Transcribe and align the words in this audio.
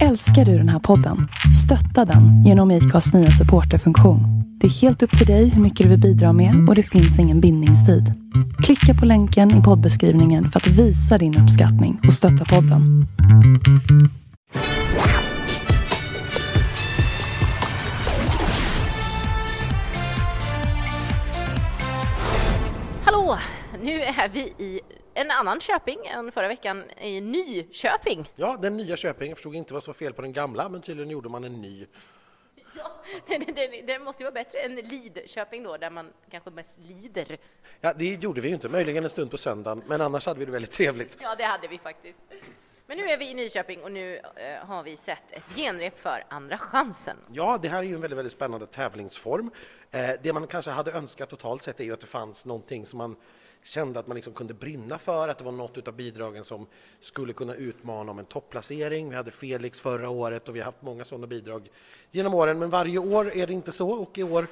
Älskar 0.00 0.44
du 0.44 0.58
den 0.58 0.68
här 0.68 0.78
podden? 0.78 1.28
Stötta 1.64 2.04
den 2.04 2.44
genom 2.44 2.70
IKAs 2.70 3.12
nya 3.12 3.30
supporterfunktion. 3.30 4.20
Det 4.60 4.66
är 4.66 4.70
helt 4.70 5.02
upp 5.02 5.18
till 5.18 5.26
dig 5.26 5.48
hur 5.48 5.62
mycket 5.62 5.84
du 5.84 5.90
vill 5.90 6.00
bidra 6.00 6.32
med 6.32 6.68
och 6.68 6.74
det 6.74 6.82
finns 6.82 7.18
ingen 7.18 7.40
bindningstid. 7.40 8.12
Klicka 8.62 8.94
på 8.94 9.06
länken 9.06 9.60
i 9.60 9.62
poddbeskrivningen 9.62 10.46
för 10.46 10.60
att 10.60 10.66
visa 10.66 11.18
din 11.18 11.38
uppskattning 11.38 12.00
och 12.06 12.12
stötta 12.12 12.44
podden. 12.44 13.06
Hallå! 23.04 23.38
Nu 23.82 24.00
är 24.02 24.28
vi 24.32 24.40
i 24.40 24.80
en 25.14 25.30
annan 25.30 25.60
Köping 25.60 26.06
än 26.06 26.32
förra 26.32 26.48
veckan, 26.48 26.90
i 27.00 27.20
Nyköping. 27.20 28.30
Ja, 28.36 28.58
den 28.62 28.76
nya 28.76 28.96
Köping. 28.96 29.28
Jag 29.28 29.36
förstod 29.36 29.54
inte 29.54 29.74
vad 29.74 29.82
som 29.82 29.92
var 29.92 29.98
fel 29.98 30.12
på 30.12 30.22
den 30.22 30.32
gamla, 30.32 30.68
men 30.68 30.82
tydligen 30.82 31.10
gjorde 31.10 31.28
man 31.28 31.44
en 31.44 31.62
ny. 31.62 31.86
Ja, 32.76 33.02
det 33.86 33.98
måste 33.98 34.22
ju 34.22 34.24
vara 34.24 34.34
bättre 34.34 34.58
än 34.58 34.74
Lidköping 34.74 35.62
då, 35.62 35.76
där 35.76 35.90
man 35.90 36.12
kanske 36.30 36.50
mest 36.50 36.78
lider. 36.78 37.38
Ja, 37.80 37.92
det 37.92 38.04
gjorde 38.04 38.40
vi 38.40 38.48
ju 38.48 38.54
inte. 38.54 38.68
Möjligen 38.68 39.04
en 39.04 39.10
stund 39.10 39.30
på 39.30 39.36
söndagen, 39.36 39.82
men 39.86 40.00
annars 40.00 40.26
hade 40.26 40.38
vi 40.38 40.44
det 40.44 40.52
väldigt 40.52 40.72
trevligt. 40.72 41.18
Ja, 41.20 41.34
det 41.34 41.44
hade 41.44 41.68
vi 41.68 41.78
faktiskt. 41.78 42.20
Men 42.86 42.98
nu 42.98 43.08
är 43.08 43.18
vi 43.18 43.30
i 43.30 43.34
Nyköping 43.34 43.82
och 43.82 43.92
nu 43.92 44.16
eh, 44.16 44.66
har 44.66 44.82
vi 44.82 44.96
sett 44.96 45.30
ett 45.30 45.44
genrep 45.56 46.00
för 46.00 46.24
Andra 46.28 46.58
chansen. 46.58 47.16
Ja, 47.32 47.58
det 47.62 47.68
här 47.68 47.78
är 47.78 47.82
ju 47.82 47.94
en 47.94 48.00
väldigt, 48.00 48.18
väldigt 48.18 48.32
spännande 48.32 48.66
tävlingsform. 48.66 49.50
Eh, 49.90 50.10
det 50.22 50.32
man 50.32 50.46
kanske 50.46 50.70
hade 50.70 50.92
önskat 50.92 51.30
totalt 51.30 51.62
sett 51.62 51.80
är 51.80 51.84
ju 51.84 51.92
att 51.92 52.00
det 52.00 52.06
fanns 52.06 52.44
någonting 52.44 52.86
som 52.86 52.98
man 52.98 53.16
kände 53.62 54.00
att 54.00 54.06
man 54.06 54.14
liksom 54.14 54.32
kunde 54.32 54.54
brinna 54.54 54.98
för, 54.98 55.28
att 55.28 55.38
det 55.38 55.44
var 55.44 55.52
något 55.52 55.88
av 55.88 55.94
bidragen 55.94 56.44
som 56.44 56.66
skulle 57.00 57.32
kunna 57.32 57.54
utmana 57.54 58.12
om 58.12 58.18
en 58.18 58.24
topplacering. 58.24 59.10
Vi 59.10 59.16
hade 59.16 59.30
Felix 59.30 59.80
förra 59.80 60.08
året 60.08 60.48
och 60.48 60.56
vi 60.56 60.60
har 60.60 60.64
haft 60.64 60.82
många 60.82 61.04
sådana 61.04 61.26
bidrag 61.26 61.70
genom 62.10 62.34
åren, 62.34 62.58
men 62.58 62.70
varje 62.70 62.98
år 62.98 63.32
är 63.32 63.46
det 63.46 63.52
inte 63.52 63.72
så 63.72 63.90
och 63.90 64.18
i 64.18 64.22
år 64.22 64.46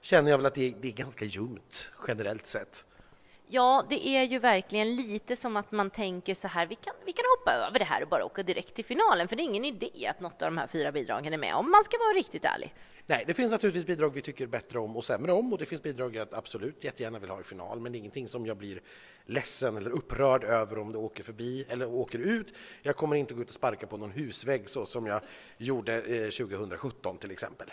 känner 0.00 0.30
jag 0.30 0.38
väl 0.38 0.46
att 0.46 0.54
det 0.54 0.68
är, 0.68 0.74
det 0.80 0.88
är 0.88 0.92
ganska 0.92 1.24
ljumt 1.24 1.90
generellt 2.08 2.46
sett. 2.46 2.84
Ja, 3.54 3.86
det 3.90 4.08
är 4.08 4.22
ju 4.22 4.38
verkligen 4.38 4.96
lite 4.96 5.36
som 5.36 5.56
att 5.56 5.72
man 5.72 5.90
tänker 5.90 6.34
så 6.34 6.48
här, 6.48 6.66
vi 6.66 6.74
kan, 6.74 6.94
vi 7.04 7.12
kan 7.12 7.24
hoppa 7.38 7.52
över 7.52 7.78
det 7.78 7.84
här 7.84 8.02
och 8.02 8.08
bara 8.08 8.24
åka 8.24 8.42
direkt 8.42 8.74
till 8.74 8.84
finalen, 8.84 9.28
för 9.28 9.36
det 9.36 9.42
är 9.42 9.44
ingen 9.44 9.64
idé 9.64 10.06
att 10.06 10.20
något 10.20 10.42
av 10.42 10.50
de 10.50 10.58
här 10.58 10.66
fyra 10.66 10.92
bidragen 10.92 11.32
är 11.32 11.38
med, 11.38 11.54
om 11.54 11.70
man 11.70 11.84
ska 11.84 11.98
vara 11.98 12.12
riktigt 12.14 12.44
ärlig. 12.44 12.74
Nej, 13.06 13.24
det 13.26 13.34
finns 13.34 13.50
naturligtvis 13.50 13.86
bidrag 13.86 14.10
vi 14.14 14.22
tycker 14.22 14.46
bättre 14.46 14.78
om 14.78 14.96
och 14.96 15.04
sämre 15.04 15.32
om 15.32 15.52
och 15.52 15.58
det 15.58 15.66
finns 15.66 15.82
bidrag 15.82 16.16
jag 16.16 16.28
absolut 16.34 16.84
jättegärna 16.84 17.18
vill 17.18 17.30
ha 17.30 17.40
i 17.40 17.44
final, 17.44 17.80
men 17.80 17.92
det 17.92 17.96
är 17.96 18.00
ingenting 18.00 18.28
som 18.28 18.46
jag 18.46 18.56
blir 18.56 18.80
ledsen 19.26 19.76
eller 19.76 19.90
upprörd 19.90 20.44
över 20.44 20.78
om 20.78 20.92
det 20.92 20.98
åker 20.98 21.22
förbi 21.22 21.64
eller 21.68 21.88
åker 21.88 22.18
ut. 22.18 22.54
Jag 22.82 22.96
kommer 22.96 23.16
inte 23.16 23.34
gå 23.34 23.42
ut 23.42 23.48
och 23.48 23.54
sparka 23.54 23.86
på 23.86 23.96
någon 23.96 24.10
husvägg 24.10 24.68
så 24.68 24.86
som 24.86 25.06
jag 25.06 25.20
gjorde 25.56 26.02
eh, 26.02 26.30
2017 26.30 27.18
till 27.18 27.30
exempel. 27.30 27.70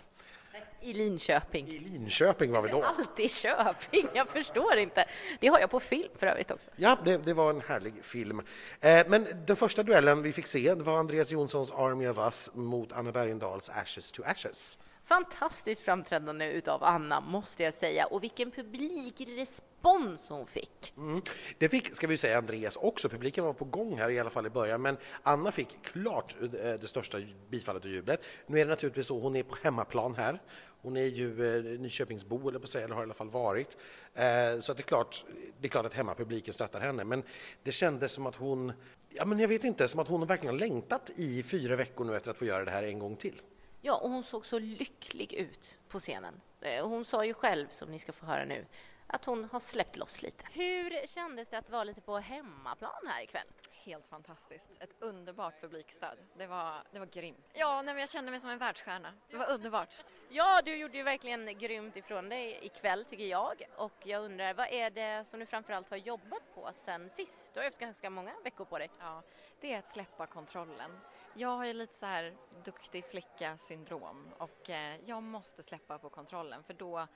I 0.82 0.94
Linköping. 0.94 1.68
I 1.68 1.80
Linköping 1.80 2.52
var 2.52 2.62
vi 2.62 2.70
då. 2.70 2.84
Alltid 2.84 3.32
Köping, 3.32 4.08
jag 4.14 4.30
förstår 4.30 4.78
inte. 4.78 5.06
Det 5.40 5.48
har 5.48 5.60
jag 5.60 5.70
på 5.70 5.80
film 5.80 6.12
för 6.16 6.28
övrigt 6.28 6.52
också. 6.52 6.72
Ja, 6.76 6.98
det, 7.06 7.18
det 7.18 7.34
var 7.34 7.50
en 7.50 7.62
härlig 7.62 7.94
film. 8.04 8.42
Eh, 8.80 9.08
men 9.08 9.28
den 9.46 9.56
första 9.56 9.84
duellen 9.84 10.22
vi 10.22 10.34
fick 10.34 10.48
se 10.48 10.74
var 10.74 10.98
Andreas 10.98 11.32
Jonssons 11.32 11.72
Army 11.72 12.08
of 12.08 12.18
Us 12.18 12.50
mot 12.54 12.92
Anna 12.92 13.12
Bergendahls 13.12 13.70
Ashes 13.70 14.12
to 14.12 14.24
Ashes. 14.26 14.78
Fantastiskt 15.10 15.82
framträdande 15.82 16.52
utav 16.52 16.84
Anna, 16.84 17.22
måste 17.22 17.64
jag 17.64 17.74
säga. 17.74 18.06
Och 18.06 18.24
vilken 18.24 18.52
publikrespons 18.52 20.30
hon 20.30 20.48
fick. 20.48 20.94
Mm. 20.98 21.22
Det 21.58 21.70
fick, 21.70 21.96
ska 21.96 22.08
vi 22.08 22.18
säga, 22.18 22.38
Andreas 22.38 22.76
också. 22.76 23.10
Publiken 23.10 23.44
var 23.44 23.54
på 23.54 23.66
gång 23.66 23.98
här 23.98 24.10
i 24.10 24.20
alla 24.20 24.30
fall 24.30 24.46
i 24.46 24.50
början, 24.50 24.82
men 24.82 24.98
Anna 25.24 25.52
fick 25.52 25.82
klart 25.82 26.36
eh, 26.42 26.48
det 26.50 26.88
största 26.88 27.18
bifallet 27.50 27.84
och 27.84 27.90
jublet. 27.90 28.22
Nu 28.48 28.60
är 28.60 28.66
det 28.66 28.70
naturligtvis 28.70 29.08
så, 29.08 29.20
hon 29.20 29.36
är 29.36 29.44
på 29.44 29.56
hemmaplan 29.64 30.16
här. 30.16 30.40
Hon 30.82 30.98
är 30.98 31.06
ju 31.06 31.58
eh, 31.58 31.80
Nyköpingsbo, 31.80 32.50
eller 32.50 32.60
på 32.60 32.68
sig, 32.68 32.84
eller 32.84 32.96
har 32.96 33.02
i 33.02 33.04
alla 33.04 33.14
fall 33.14 33.30
varit. 33.30 33.78
Eh, 34.14 34.60
så 34.60 34.72
att 34.72 34.78
det, 34.78 34.82
är 34.82 34.88
klart, 34.88 35.26
det 35.60 35.68
är 35.68 35.70
klart 35.70 35.86
att 35.86 35.94
hemmapubliken 35.94 36.54
stöttar 36.54 36.80
henne, 36.80 37.04
men 37.04 37.24
det 37.64 37.72
kändes 37.72 38.12
som 38.12 38.26
att 38.26 38.36
hon 38.36 38.74
Ja, 39.12 39.26
men 39.26 39.40
jag 39.40 39.48
vet 39.48 39.64
inte, 39.64 39.88
som 39.88 40.00
att 40.00 40.08
hon 40.08 40.26
verkligen 40.26 40.56
har 40.56 40.60
längtat 40.60 41.10
i 41.16 41.44
fyra 41.44 41.76
veckor 41.76 42.06
nu 42.06 42.16
efter 42.16 42.32
att 42.32 42.38
få 42.38 42.46
göra 42.46 42.66
det 42.66 42.72
här 42.72 42.84
en 42.84 43.00
gång 43.00 43.16
till. 43.16 43.42
Ja, 43.82 43.96
och 43.96 44.10
hon 44.10 44.24
såg 44.24 44.46
så 44.46 44.60
lycklig 44.60 45.34
ut 45.34 45.78
på 45.88 46.00
scenen. 46.00 46.42
Eh, 46.62 46.88
hon 46.88 47.06
sa 47.06 47.26
ju 47.26 47.34
själv, 47.34 47.68
som 47.70 47.92
ni 47.92 48.00
ska 48.00 48.12
få 48.12 48.26
höra 48.26 48.46
nu, 48.46 48.66
att 49.08 49.26
hon 49.26 49.44
har 49.52 49.60
släppt 49.60 49.98
loss 49.98 50.22
lite. 50.22 50.46
Hur 50.52 51.08
kändes 51.08 51.50
det 51.50 51.58
att 51.58 51.70
vara 51.70 51.84
lite 51.84 52.02
på 52.02 52.18
hemmaplan 52.18 53.08
här 53.08 53.24
ikväll? 53.24 53.48
Helt 53.72 54.08
fantastiskt. 54.08 54.66
Ett 54.80 54.94
underbart 55.00 55.62
publikstöd. 55.62 56.18
Det 56.38 56.48
var, 56.48 56.84
det 56.92 57.00
var 57.00 57.06
grymt. 57.06 57.46
Ja, 57.54 57.82
nej, 57.82 58.00
jag 58.00 58.10
kände 58.10 58.32
mig 58.32 58.40
som 58.40 58.50
en 58.50 58.58
världsstjärna. 58.58 59.14
Det 59.30 59.38
var 59.38 59.50
underbart. 59.50 59.90
Ja, 60.32 60.62
du 60.62 60.76
gjorde 60.76 60.98
ju 60.98 61.04
verkligen 61.04 61.58
grymt 61.58 61.98
ifrån 61.98 62.30
dig 62.30 62.60
ikväll, 62.62 63.06
tycker 63.06 63.26
jag. 63.26 63.64
Och 63.76 63.94
jag 64.04 64.24
undrar, 64.24 64.54
vad 64.54 64.68
är 64.68 64.90
det 64.90 65.26
som 65.28 65.40
du 65.40 65.46
framförallt 65.46 65.90
har 65.90 65.98
jobbat 65.98 66.56
på 66.56 66.70
sen 66.86 67.10
sist? 67.10 67.54
Du 67.54 67.60
har 67.60 67.64
ju 67.64 67.68
haft 67.68 67.80
ganska 67.80 68.10
många 68.10 68.34
veckor 68.44 68.66
på 68.66 68.78
dig. 68.78 68.90
Ja, 69.00 69.22
det 69.62 69.74
är 69.74 69.80
att 69.80 69.88
släppa 69.88 70.28
kontrollen. 70.28 70.92
Jag 71.34 71.50
har 71.50 71.66
ju 71.66 71.74
lite 71.74 71.96
så 71.96 72.06
här 72.06 72.34
duktig 72.64 73.06
flicka-syndrom 73.06 74.30
och 74.38 74.70
eh, 74.70 75.00
jag 75.06 75.24
måste 75.24 75.64
släppa 75.64 75.98
på 75.98 76.10
kontrollen 76.10 76.64
för 76.64 76.74
då, 76.74 77.08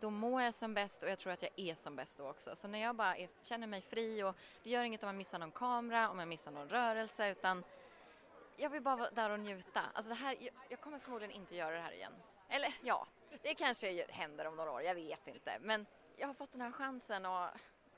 då 0.00 0.10
mår 0.10 0.42
jag 0.42 0.54
som 0.54 0.74
bäst 0.74 1.02
och 1.02 1.08
jag 1.08 1.18
tror 1.18 1.32
att 1.32 1.42
jag 1.42 1.52
är 1.56 1.74
som 1.74 1.96
bäst 1.96 2.18
då 2.18 2.28
också. 2.28 2.56
Så 2.56 2.68
när 2.68 2.78
jag 2.78 2.96
bara 2.96 3.16
är, 3.16 3.28
känner 3.42 3.66
mig 3.66 3.80
fri 3.80 4.22
och 4.22 4.36
det 4.62 4.70
gör 4.70 4.84
inget 4.84 5.02
om 5.02 5.06
jag 5.06 5.16
missar 5.16 5.38
någon 5.38 5.52
kamera, 5.52 6.10
om 6.10 6.18
jag 6.18 6.28
missar 6.28 6.50
någon 6.50 6.68
rörelse 6.68 7.30
utan 7.30 7.64
jag 8.56 8.70
vill 8.70 8.82
bara 8.82 8.96
vara 8.96 9.10
där 9.10 9.30
och 9.30 9.40
njuta. 9.40 9.82
Alltså 9.92 10.08
det 10.08 10.14
här, 10.14 10.36
jag, 10.40 10.54
jag 10.68 10.80
kommer 10.80 10.98
förmodligen 10.98 11.36
inte 11.36 11.56
göra 11.56 11.76
det 11.76 11.82
här 11.82 11.92
igen. 11.92 12.12
Eller 12.54 12.74
ja, 12.82 13.06
det 13.42 13.54
kanske 13.54 14.06
händer 14.08 14.46
om 14.46 14.56
några 14.56 14.70
år, 14.70 14.82
jag 14.82 14.94
vet 14.94 15.26
inte. 15.26 15.58
Men 15.60 15.86
jag 16.16 16.26
har 16.26 16.34
fått 16.34 16.52
den 16.52 16.60
här 16.60 16.72
chansen 16.72 17.26
och, 17.26 17.48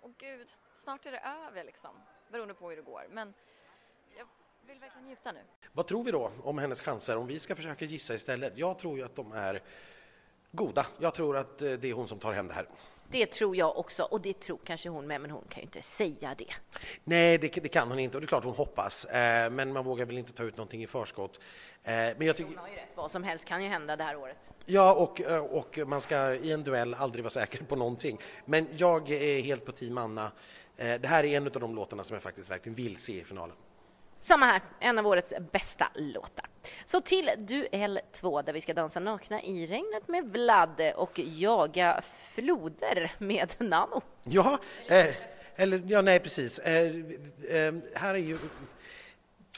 och 0.01 0.11
gud, 0.19 0.49
snart 0.77 1.07
är 1.07 1.13
det 1.13 1.23
över 1.49 1.65
liksom. 1.65 1.91
Beroende 2.29 2.55
på 2.55 2.69
hur 2.71 2.77
det 2.77 2.83
går. 2.83 3.07
Men 3.11 3.35
jag 4.17 4.27
vill 4.67 4.79
verkligen 4.79 5.07
njuta 5.07 5.33
nu. 5.33 5.41
Vad 5.73 5.87
tror 5.87 6.05
vi 6.05 6.11
då 6.11 6.31
om 6.43 6.59
hennes 6.59 6.81
chanser 6.81 7.17
om 7.17 7.27
vi 7.27 7.41
ska 7.41 7.57
försöka 7.57 7.85
gissa 7.85 8.15
istället? 8.15 8.53
Jag 8.57 8.79
tror 8.79 8.99
ju 8.99 9.05
att 9.05 9.17
de 9.17 9.33
är 9.33 9.63
goda. 10.51 10.87
Jag 10.99 11.15
tror 11.15 11.37
att 11.37 11.63
eh, 11.63 11.73
det 11.73 11.89
är 11.89 11.93
hon 11.93 12.09
som 12.09 12.19
tar 12.19 12.33
hem 12.33 12.49
det 12.49 12.55
här. 12.55 12.69
Det 13.15 13.27
tror 13.27 13.57
jag 13.57 13.79
också, 13.79 14.03
och 14.03 14.21
det 14.21 14.41
tror 14.41 14.59
kanske 14.65 14.89
hon 14.89 15.07
med, 15.07 15.21
men 15.21 15.31
hon 15.31 15.45
kan 15.49 15.61
ju 15.61 15.63
inte 15.63 15.83
säga 15.83 16.35
det. 16.39 16.55
Nej, 17.05 17.39
det, 17.39 17.49
det 17.63 17.69
kan 17.69 17.89
hon 17.89 17.99
inte, 17.99 18.17
och 18.17 18.21
det 18.21 18.25
är 18.25 18.29
klart 18.29 18.45
hon 18.45 18.55
hoppas, 18.55 19.05
eh, 19.05 19.51
men 19.51 19.73
man 19.73 19.85
vågar 19.85 20.07
väl 20.07 20.19
inte 20.19 20.33
ta 20.33 20.43
ut 20.43 20.57
någonting 20.57 20.83
i 20.83 20.87
förskott. 20.87 21.41
Eh, 21.83 21.93
men 21.93 22.21
jag 22.21 22.37
tycker... 22.37 22.51
Hon 22.51 22.59
har 22.59 22.69
ju 22.69 22.75
rätt, 22.75 22.89
vad 22.95 23.11
som 23.11 23.25
helst 23.25 23.45
kan 23.45 23.63
ju 23.63 23.69
hända 23.69 23.97
det 23.97 24.05
här 24.05 24.17
året. 24.17 24.37
Ja, 24.67 24.95
och, 24.95 25.21
eh, 25.21 25.45
och 25.45 25.79
man 25.87 26.01
ska 26.01 26.35
i 26.35 26.53
en 26.53 26.65
duell 26.65 26.95
aldrig 26.95 27.25
vara 27.25 27.31
säker 27.31 27.65
på 27.65 27.77
någonting. 27.77 28.19
Men 28.45 28.69
jag 28.77 29.11
är 29.11 29.43
helt 29.43 29.65
på 29.65 29.73
team 29.73 29.99
Anna. 29.99 30.31
Eh, 30.77 31.01
det 31.01 31.09
här 31.09 31.25
är 31.25 31.37
en 31.37 31.47
av 31.47 31.53
de 31.53 31.75
låtarna 31.75 32.05
som 32.05 32.15
jag 32.15 32.23
faktiskt 32.23 32.51
verkligen 32.51 32.77
vill 32.77 32.97
se 32.97 33.21
i 33.21 33.25
finalen. 33.25 33.57
Samma 34.25 34.47
här, 34.47 34.63
en 34.81 34.99
av 34.99 35.07
årets 35.07 35.35
bästa 35.53 35.87
låtar. 35.95 36.47
Så 36.85 37.01
till 37.01 37.31
duell 37.39 38.01
2 38.13 38.43
där 38.43 38.53
vi 38.53 38.61
ska 38.61 38.75
dansa 38.75 39.01
nakna 39.01 39.43
i 39.43 39.67
regnet 39.67 40.09
med 40.09 40.25
Vlad 40.25 40.93
och 40.97 41.19
jaga 41.19 42.03
floder 42.35 43.13
med 43.19 43.55
Nano. 43.59 44.03
Ja, 44.23 44.59
eh, 44.89 45.15
eller 45.57 45.83
ja, 45.87 46.03
nej 46.03 46.21
precis. 46.21 46.59
Eh, 46.59 46.95
eh, 47.49 47.75
här 47.95 48.15
är 48.15 48.19
ju 48.19 48.39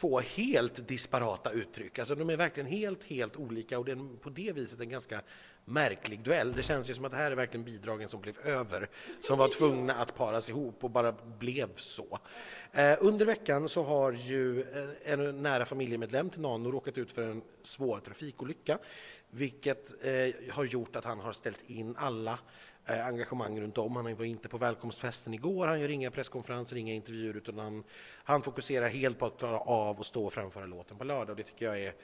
två 0.01 0.21
helt 0.21 0.89
disparata 0.89 1.51
uttryck. 1.51 1.99
Alltså 1.99 2.15
de 2.15 2.31
är 2.31 2.37
verkligen 2.37 2.71
helt, 2.71 3.05
helt 3.05 3.37
olika 3.37 3.79
och 3.79 3.85
det 3.85 3.93
är 3.93 4.19
på 4.23 4.31
det 4.31 4.53
viset 4.53 4.81
en 4.81 4.89
ganska 4.89 5.21
märklig 5.69 6.21
duell. 6.21 6.53
Det 6.53 6.63
känns 6.63 6.91
ju 6.91 6.95
som 6.95 7.05
att 7.05 7.13
det 7.13 7.17
här 7.19 7.31
är 7.31 7.37
verkligen 7.37 7.65
bidragen 7.65 8.09
som 8.09 8.21
blev 8.21 8.39
över, 8.45 8.89
som 9.21 9.39
var 9.39 9.49
tvungna 9.49 9.95
att 9.95 10.15
paras 10.15 10.49
ihop 10.49 10.85
och 10.85 10.91
bara 10.91 11.15
blev 11.39 11.77
så. 11.77 12.19
Eh, 12.73 12.97
under 13.01 13.27
veckan 13.27 13.69
så 13.69 13.83
har 13.83 14.13
ju 14.13 14.61
eh, 14.61 15.13
en 15.13 15.43
nära 15.43 15.65
familjemedlem 15.65 16.31
till 16.31 16.41
Nano 16.41 16.71
råkat 16.71 16.99
ut 16.99 17.13
för 17.13 17.23
en 17.23 17.43
svår 17.63 18.01
trafikolycka, 18.01 18.79
vilket 19.31 20.05
eh, 20.05 20.53
har 20.53 20.65
gjort 20.65 20.97
att 20.97 21.05
han 21.05 21.21
har 21.21 21.33
ställt 21.33 21.71
in 21.71 21.97
alla 21.99 22.39
eh, 22.87 23.07
engagemang 23.07 23.61
runt 23.61 23.79
om. 23.79 23.97
Han 23.97 24.17
var 24.17 24.25
inte 24.25 24.49
på 24.49 24.59
välkomstfesten 24.59 25.35
igår, 25.35 25.67
han 25.67 25.81
gör 25.81 25.91
inga 25.91 26.11
presskonferenser, 26.11 26.77
inga 26.77 26.95
intervjuer, 26.95 27.37
utan 27.37 27.59
han, 27.59 27.85
han 28.25 28.43
fokuserar 28.43 28.89
helt 28.89 29.19
på 29.19 29.27
att 29.27 29.39
klara 29.39 29.59
av 29.59 30.01
att 30.01 30.07
stå 30.07 30.27
och 30.27 30.33
framföra 30.33 30.67
låten 30.67 30.99
på 30.99 31.05
lördag. 31.05 31.31
Och 31.31 31.37
det 31.37 31.43
tycker 31.43 31.67
jag 31.67 31.81
är, 31.81 31.95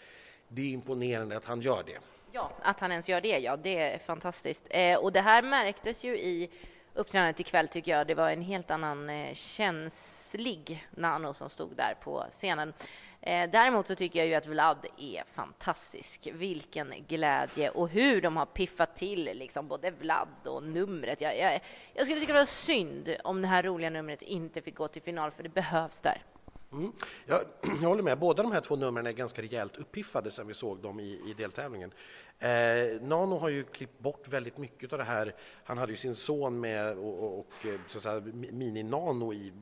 det 0.49 0.63
är 0.63 0.71
imponerande 0.71 1.37
att 1.37 1.45
han 1.45 1.61
gör 1.61 1.83
det. 1.87 1.99
Ja, 2.35 2.51
att 2.63 2.81
han 2.81 2.91
ens 2.91 3.09
gör 3.09 3.21
det, 3.21 3.39
ja, 3.39 3.57
det 3.57 3.79
är 3.79 3.99
fantastiskt. 3.99 4.67
Eh, 4.71 4.99
och 4.99 5.13
det 5.13 5.21
här 5.21 5.43
märktes 5.43 6.05
ju 6.05 6.19
i 6.19 6.51
uppträdandet 6.95 7.41
ikväll, 7.41 7.69
tycker 7.69 7.93
jag. 7.93 8.07
Det 8.07 8.15
var 8.15 8.31
en 8.31 8.43
helt 8.43 8.71
annan 8.71 9.11
eh, 9.11 9.35
känslig 9.35 10.87
Nano 10.91 11.35
som 11.35 11.51
stod 11.51 11.77
där 11.77 11.95
på 12.03 12.27
scenen. 12.31 12.73
Eh, 13.21 13.51
däremot 13.51 13.87
så 13.87 13.95
tycker 13.95 14.19
jag 14.19 14.29
ju 14.29 14.35
att 14.35 14.47
Vlad 14.47 14.87
är 14.99 15.25
fantastisk. 15.33 16.29
Vilken 16.33 16.95
glädje 17.09 17.71
och 17.71 17.89
hur 17.89 18.21
de 18.21 18.37
har 18.37 18.47
piffat 18.47 18.97
till 18.97 19.25
liksom 19.25 19.69
både 19.69 19.91
Vlad 19.91 20.29
och 20.47 20.63
numret. 20.63 21.21
Jag, 21.21 21.39
jag, 21.39 21.61
jag 21.95 22.07
skulle 22.07 22.21
tycka 22.21 22.33
det 22.33 22.39
var 22.39 22.47
synd 22.47 23.17
om 23.25 23.43
det 23.43 23.49
här 23.49 23.63
roliga 23.63 23.91
numret 23.91 24.23
inte 24.23 24.63
fick 24.63 24.75
gå 24.75 24.89
till 24.89 25.03
final, 25.03 25.31
för 25.31 25.43
det 25.43 25.49
behövs 25.49 26.01
där. 26.01 26.23
Mm. 26.73 26.93
Jag, 27.27 27.41
jag, 27.63 27.89
håller 27.89 28.03
med, 28.03 28.19
båda 28.19 28.43
de 28.43 28.53
här 28.53 28.61
två 28.61 28.77
numren 28.77 29.07
är 29.07 29.13
ganska 29.13 29.43
rejält 29.43 29.77
uppiffade 29.77 30.31
sen 30.31 30.47
vi 30.47 30.55
såg 30.55 30.79
dem 30.79 31.01
i, 31.01 31.21
i 31.27 31.35
deltävlingen. 31.37 31.93
Eh, 32.39 33.01
Nano 33.01 33.39
har 33.39 33.49
ju 33.49 33.65
klippt 33.65 33.99
bort 33.99 34.29
väldigt 34.29 34.59
mycket 34.59 34.93
av 34.93 34.99
det 34.99 35.05
här. 35.05 35.35
Han 35.65 35.79
hade 35.79 35.93
ju 35.93 35.97
sin 35.97 36.15
son 36.15 36.61
med 36.61 36.99
och, 36.99 37.25
och, 37.25 37.39
och 37.39 37.67
eh, 37.67 37.81
så 37.87 37.99
att 37.99 38.03
säga, 38.03 38.21
mini-Nano 38.21 39.35
i 39.35 39.53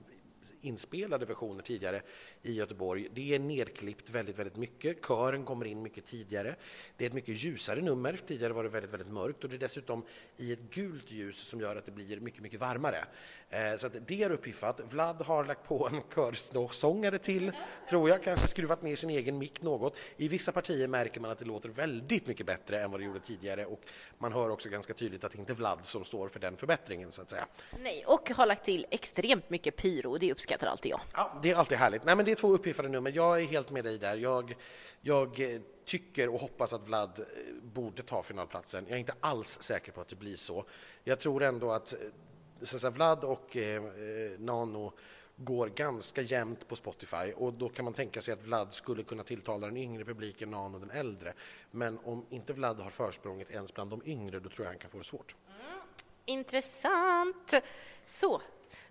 inspelade 0.62 1.26
versioner 1.26 1.62
tidigare 1.62 2.02
i 2.42 2.52
Göteborg. 2.52 3.08
Det 3.14 3.34
är 3.34 3.38
nedklippt 3.38 4.10
väldigt, 4.10 4.38
väldigt 4.38 4.56
mycket. 4.56 5.06
Kören 5.06 5.44
kommer 5.44 5.66
in 5.66 5.82
mycket 5.82 6.06
tidigare. 6.06 6.56
Det 6.96 7.04
är 7.04 7.08
ett 7.08 7.14
mycket 7.14 7.44
ljusare 7.44 7.80
nummer. 7.80 8.20
Tidigare 8.26 8.52
var 8.52 8.62
det 8.62 8.68
väldigt, 8.68 8.92
väldigt 8.92 9.12
mörkt 9.12 9.44
och 9.44 9.50
det 9.50 9.56
är 9.56 9.60
dessutom 9.60 10.04
i 10.36 10.52
ett 10.52 10.74
gult 10.74 11.10
ljus 11.10 11.48
som 11.48 11.60
gör 11.60 11.76
att 11.76 11.86
det 11.86 11.92
blir 11.92 12.20
mycket, 12.20 12.42
mycket 12.42 12.60
varmare. 12.60 13.04
Eh, 13.50 13.76
så 13.78 13.86
att 13.86 13.92
det 14.06 14.22
är 14.22 14.30
uppiffat. 14.30 14.80
Vlad 14.90 15.22
har 15.22 15.44
lagt 15.44 15.68
på 15.68 15.88
en 15.88 16.02
körsångare 16.14 17.18
till, 17.18 17.52
tror 17.88 18.08
jag, 18.08 18.22
kanske 18.22 18.48
skruvat 18.48 18.82
ner 18.82 18.96
sin 18.96 19.10
egen 19.10 19.38
mick 19.38 19.62
något. 19.62 19.96
I 20.16 20.28
vissa 20.28 20.52
partier 20.52 20.88
märker 20.88 21.20
man 21.20 21.30
att 21.30 21.38
det 21.38 21.44
låter 21.44 21.68
väldigt 21.68 22.26
mycket 22.26 22.46
bättre 22.46 22.80
än 22.80 22.90
vad 22.90 23.00
det 23.00 23.04
gjorde 23.04 23.20
tidigare 23.20 23.66
och 23.66 23.80
man 24.18 24.32
hör 24.32 24.50
också 24.50 24.68
ganska 24.68 24.94
tydligt 24.94 25.24
att 25.24 25.32
det 25.32 25.38
inte 25.38 25.52
är 25.52 25.54
Vlad 25.54 25.84
som 25.84 26.04
står 26.04 26.28
för 26.28 26.40
den 26.40 26.56
förbättringen 26.56 27.12
så 27.12 27.22
att 27.22 27.30
säga. 27.30 27.46
Nej, 27.78 28.04
och 28.06 28.30
har 28.30 28.46
lagt 28.46 28.64
till 28.64 28.86
extremt 28.90 29.50
mycket 29.50 29.76
pyro. 29.76 30.10
och 30.10 30.18
Det 30.18 30.30
uppskattar 30.50 30.70
alltid 30.70 30.92
jag. 30.92 31.00
Ja, 31.14 31.38
det 31.42 31.50
är 31.50 31.54
alltid 31.54 31.78
härligt. 31.78 32.04
Nej, 32.04 32.16
men 32.16 32.24
det 32.24 32.32
är 32.32 32.36
två 32.36 32.48
uppiffade 32.48 32.88
nummer. 32.88 33.12
Jag 33.14 33.42
är 33.42 33.46
helt 33.46 33.70
med 33.70 33.84
dig 33.84 33.98
där. 33.98 34.16
Jag, 34.16 34.54
jag 35.00 35.40
eh, 35.40 35.60
tycker 35.84 36.28
och 36.28 36.40
hoppas 36.40 36.72
att 36.72 36.86
Vlad 36.86 37.18
eh, 37.18 37.24
borde 37.62 38.02
ta 38.02 38.22
finalplatsen. 38.22 38.84
Jag 38.88 38.94
är 38.94 39.00
inte 39.00 39.14
alls 39.20 39.62
säker 39.62 39.92
på 39.92 40.00
att 40.00 40.08
det 40.08 40.16
blir 40.16 40.36
så. 40.36 40.64
Jag 41.04 41.20
tror 41.20 41.42
ändå 41.42 41.72
att, 41.72 41.92
eh, 41.92 41.98
så 42.62 42.76
att 42.76 42.80
säga, 42.80 42.90
Vlad 42.90 43.24
och 43.24 43.56
eh, 43.56 43.82
Nano 44.38 44.92
går 45.36 45.68
ganska 45.68 46.22
jämnt 46.22 46.68
på 46.68 46.76
Spotify 46.76 47.32
och 47.36 47.52
då 47.52 47.68
kan 47.68 47.84
man 47.84 47.94
tänka 47.94 48.22
sig 48.22 48.34
att 48.34 48.42
Vlad 48.42 48.74
skulle 48.74 49.02
kunna 49.02 49.22
tilltala 49.22 49.66
den 49.66 49.76
yngre 49.76 50.04
publiken, 50.04 50.50
Nano 50.50 50.78
den 50.78 50.90
äldre. 50.90 51.32
Men 51.70 51.98
om 52.04 52.26
inte 52.30 52.52
Vlad 52.52 52.80
har 52.80 52.90
försprånget 52.90 53.50
ens 53.50 53.74
bland 53.74 53.90
de 53.90 54.02
yngre, 54.04 54.40
då 54.40 54.48
tror 54.48 54.64
jag 54.66 54.72
han 54.72 54.78
kan 54.78 54.90
få 54.90 54.98
det 54.98 55.04
svårt. 55.04 55.36
Mm. 55.46 55.80
Intressant. 56.24 57.54
Så, 58.04 58.40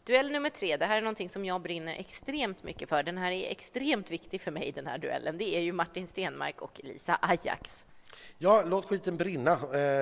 Duell 0.10 0.32
nummer 0.32 0.50
tre, 0.50 0.78
det 0.78 0.86
här 0.86 0.98
är 0.98 1.02
någonting 1.02 1.30
som 1.30 1.46
jag 1.46 1.62
brinner 1.62 1.96
extremt 2.00 2.64
mycket 2.64 2.90
för. 2.90 3.04
Den 3.04 3.18
här 3.18 3.32
är 3.32 3.52
extremt 3.52 4.12
viktig 4.12 4.42
för 4.42 4.52
mig, 4.52 4.72
den 4.72 4.88
här 4.88 4.98
duellen. 4.98 5.38
Det 5.38 5.56
är 5.56 5.60
ju 5.60 5.72
Martin 5.72 6.08
Stenmark 6.08 6.62
och 6.62 6.82
Lisa 6.84 7.20
Ajax. 7.22 7.86
Ja, 8.38 8.64
låt 8.66 8.86
skiten 8.86 9.18
brinna. 9.18 9.52
Eh, 9.52 9.60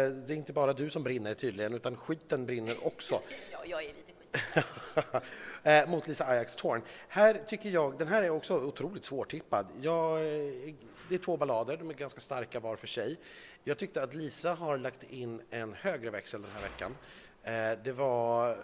det 0.09 0.33
är 0.33 0.35
inte 0.35 0.53
bara 0.53 0.73
du 0.73 0.89
som 0.89 1.03
brinner 1.03 1.33
tydligen, 1.33 1.73
utan 1.73 1.97
skiten 1.97 2.45
brinner 2.45 2.87
också. 2.87 3.21
ja, 3.51 3.59
jag 3.65 3.83
är 3.83 3.87
lite 3.87 4.13
skit. 4.53 4.65
Eh, 5.63 5.89
mot 5.89 6.07
Lisa 6.07 6.25
Ajax 6.25 6.55
Torn. 6.55 6.81
Här 7.07 7.41
tycker 7.47 7.69
jag, 7.69 7.97
den 7.97 8.07
här 8.07 8.23
är 8.23 8.29
också 8.29 8.59
otroligt 8.59 9.05
svårtippad. 9.05 9.67
Jag, 9.81 10.19
det 11.09 11.15
är 11.15 11.17
två 11.17 11.37
ballader, 11.37 11.77
de 11.77 11.89
är 11.89 11.93
ganska 11.93 12.19
starka 12.19 12.59
var 12.59 12.75
för 12.75 12.87
sig. 12.87 13.17
Jag 13.63 13.77
tyckte 13.77 14.03
att 14.03 14.13
Lisa 14.13 14.53
har 14.53 14.77
lagt 14.77 15.03
in 15.03 15.41
en 15.49 15.73
högre 15.73 16.09
växel 16.09 16.41
den 16.41 16.51
här 16.51 16.61
veckan. 16.61 16.95
Eh, 17.43 17.83
det 17.83 17.91
var 17.91 18.57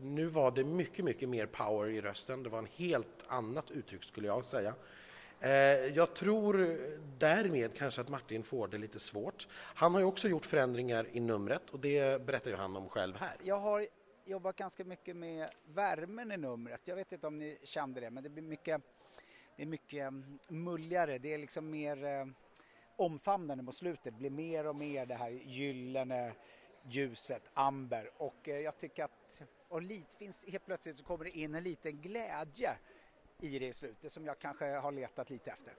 nu 0.00 0.26
var 0.26 0.50
det 0.50 0.64
mycket, 0.64 1.04
mycket 1.04 1.28
mer 1.28 1.46
power 1.46 1.88
i 1.88 2.00
rösten. 2.00 2.42
Det 2.42 2.48
var 2.48 2.58
en 2.58 2.68
helt 2.76 3.24
annat 3.26 3.70
uttryck 3.70 4.04
skulle 4.04 4.26
jag 4.26 4.44
säga. 4.44 4.74
Eh, 5.40 5.50
jag 5.96 6.14
tror 6.14 6.78
därmed 7.18 7.74
kanske 7.76 8.00
att 8.00 8.08
Martin 8.08 8.42
får 8.42 8.68
det 8.68 8.78
lite 8.78 9.00
svårt. 9.00 9.48
Han 9.52 9.94
har 9.94 10.00
ju 10.00 10.06
också 10.06 10.28
gjort 10.28 10.46
förändringar 10.46 11.06
i 11.12 11.20
numret 11.20 11.70
och 11.70 11.80
det 11.80 12.26
berättar 12.26 12.50
ju 12.50 12.56
han 12.56 12.76
om 12.76 12.88
själv 12.88 13.16
här. 13.16 13.36
Jag 13.42 13.58
har 13.58 13.86
jobbat 14.24 14.56
ganska 14.56 14.84
mycket 14.84 15.16
med 15.16 15.50
värmen 15.66 16.32
i 16.32 16.36
numret. 16.36 16.80
Jag 16.84 16.96
vet 16.96 17.12
inte 17.12 17.26
om 17.26 17.38
ni 17.38 17.58
kände 17.62 18.00
det, 18.00 18.10
men 18.10 18.22
det 18.22 18.28
blir 18.28 18.42
mycket, 18.42 18.82
det 19.56 19.62
är 19.62 19.66
mycket 19.66 20.08
mm, 20.08 20.38
mulligare. 20.48 21.18
Det 21.18 21.34
är 21.34 21.38
liksom 21.38 21.70
mer 21.70 22.04
eh, 22.04 22.26
omfamnande 22.96 23.64
mot 23.64 23.76
slutet. 23.76 24.04
Det 24.04 24.10
blir 24.10 24.30
mer 24.30 24.66
och 24.66 24.76
mer 24.76 25.06
det 25.06 25.14
här 25.14 25.30
gyllene 25.30 26.32
ljuset, 26.88 27.42
amber 27.54 28.10
och 28.16 28.48
eh, 28.48 28.58
jag 28.60 28.78
tycker 28.78 29.04
att 29.04 29.42
och 29.68 29.82
lite, 29.82 30.16
finns, 30.16 30.44
helt 30.48 30.66
plötsligt 30.66 30.96
så 30.96 31.04
kommer 31.04 31.24
det 31.24 31.38
in 31.38 31.54
en 31.54 31.62
liten 31.62 32.00
glädje 32.00 32.76
i 33.40 33.58
det 33.58 33.66
i 33.66 33.72
slutet 33.72 34.12
som 34.12 34.26
jag 34.26 34.38
kanske 34.38 34.66
har 34.66 34.92
letat 34.92 35.30
lite 35.30 35.50
efter. 35.50 35.74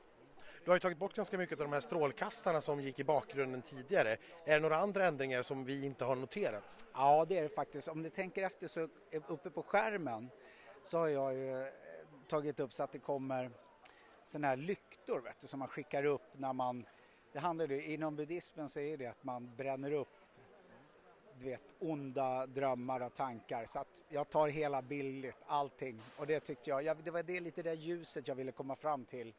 Du 0.64 0.72
har 0.72 0.76
ju 0.76 0.80
tagit 0.80 0.98
bort 0.98 1.16
ganska 1.16 1.38
mycket 1.38 1.60
av 1.60 1.66
de 1.66 1.74
här 1.74 1.80
strålkastarna 1.80 2.62
som 2.62 2.82
gick 2.82 3.00
i 3.00 3.04
bakgrunden 3.04 3.62
tidigare. 3.62 4.18
Är 4.46 4.54
det 4.54 4.60
några 4.60 4.78
andra 4.78 5.06
ändringar 5.06 5.42
som 5.42 5.66
vi 5.66 5.86
inte 5.86 6.06
har 6.06 6.16
noterat? 6.16 6.86
Ja, 6.94 7.26
det 7.30 7.38
är 7.38 7.44
det 7.44 7.50
faktiskt. 7.50 7.88
Om 7.88 8.02
ni 8.02 8.10
tänker 8.10 8.44
efter 8.44 8.68
så 8.68 8.90
uppe 9.28 9.50
på 9.50 9.64
skärmen 9.64 10.30
så 10.84 10.98
har 10.98 11.08
jag 11.08 11.34
ju 11.34 11.62
eh, 11.62 11.74
tagit 12.28 12.60
upp 12.60 12.74
så 12.74 12.84
att 12.84 12.92
det 12.92 13.00
kommer 13.00 13.52
sådana 14.24 14.48
här 14.48 14.58
lyktor 14.58 15.20
vet 15.20 15.40
du, 15.40 15.48
som 15.48 15.60
man 15.60 15.68
skickar 15.68 16.04
upp 16.04 16.28
när 16.34 16.54
man... 16.54 16.86
Det 17.32 17.40
handlar 17.40 17.68
ju, 17.68 17.86
inom 17.86 18.16
buddhismen 18.16 18.70
så 18.70 18.80
är 18.80 18.98
det 18.98 19.06
att 19.06 19.24
man 19.24 19.56
bränner 19.56 19.92
upp 19.92 20.19
du 21.40 21.46
vet, 21.46 21.76
onda 21.80 22.46
drömmar 22.46 23.02
och 23.02 23.14
tankar. 23.14 23.66
Så 23.66 23.80
att 23.80 24.00
jag 24.10 24.30
tar 24.30 24.48
hela 24.48 24.82
billigt, 24.82 25.36
allting. 25.48 26.02
Och 26.18 26.28
det 26.28 26.40
tyckte 26.40 26.70
jag, 26.70 26.98
det 27.04 27.12
var 27.12 27.24
det 27.24 27.40
lite 27.40 27.64
det 27.64 27.74
ljuset 27.74 28.28
jag 28.28 28.36
ville 28.36 28.52
komma 28.52 28.76
fram 28.76 29.06
till 29.06 29.34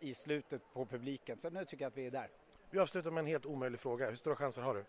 i 0.00 0.14
slutet 0.14 0.62
på 0.72 0.86
publiken. 0.86 1.38
Så 1.38 1.50
nu 1.50 1.64
tycker 1.64 1.84
jag 1.84 1.90
att 1.90 1.96
vi 1.96 2.06
är 2.06 2.10
där. 2.10 2.28
Vi 2.70 2.78
avslutar 2.78 3.10
med 3.10 3.20
en 3.20 3.26
helt 3.26 3.46
omöjlig 3.46 3.80
fråga. 3.80 4.08
Hur 4.08 4.16
stora 4.16 4.36
chanser 4.36 4.62
har 4.62 4.74
du? 4.74 4.84